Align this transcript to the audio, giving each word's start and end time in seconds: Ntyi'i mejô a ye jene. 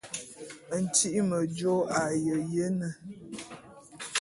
Ntyi'i 0.81 1.21
mejô 1.29 1.75
a 1.99 2.01
ye 2.25 2.35
jene. 2.51 2.89